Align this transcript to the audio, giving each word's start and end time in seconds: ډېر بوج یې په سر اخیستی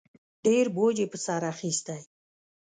ډېر 0.45 0.65
بوج 0.75 0.95
یې 1.01 1.07
په 1.11 1.17
سر 1.25 1.41
اخیستی 1.53 2.01